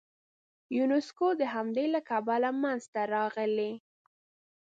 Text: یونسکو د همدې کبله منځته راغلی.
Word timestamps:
یونسکو 0.77 1.27
د 1.39 1.41
همدې 1.53 1.85
کبله 2.09 2.49
منځته 2.63 3.01
راغلی. 3.15 3.71